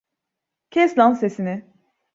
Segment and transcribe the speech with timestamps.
[0.69, 1.57] Kes lan sesini!